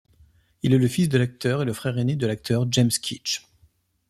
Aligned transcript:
Il 0.63 0.73
est 0.73 0.79
le 0.79 0.87
fils 0.87 1.09
de 1.09 1.19
l'acteur 1.19 1.61
et 1.61 1.65
le 1.65 1.73
frère 1.73 1.95
ainé 1.99 2.15
de 2.15 2.25
l'acteur 2.25 2.65
James 2.71 2.89
Keach. 2.89 3.45